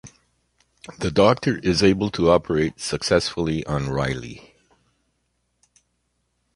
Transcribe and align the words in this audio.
The 0.97 1.11
doctor 1.11 1.59
is 1.59 1.83
able 1.83 2.09
to 2.09 2.31
operate 2.31 2.79
successfully 2.79 3.63
on 3.67 3.87
Riley. 3.87 4.55